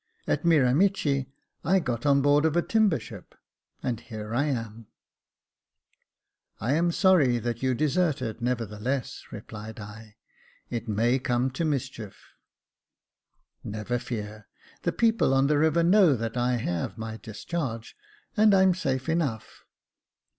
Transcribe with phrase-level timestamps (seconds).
[0.25, 1.29] At Miramichi,
[1.63, 3.35] I got on board of a timber ship,
[3.83, 4.87] and here I am."
[5.59, 10.15] '* I am sorry that you deserted, nevertheless," replied I;"
[10.71, 12.19] it may come to mischief.""
[13.63, 14.47] Never fear:
[14.81, 17.95] the people on the river know that I have my discharge,
[18.35, 19.65] and I'm safe enough."